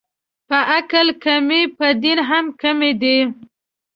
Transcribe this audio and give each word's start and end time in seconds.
په 0.47 0.57
عقل 0.77 1.07
کمې، 1.23 1.61
په 1.77 1.87
دین 2.03 2.19
هم 2.29 2.45
کمې 2.61 2.91
دي 3.01 3.17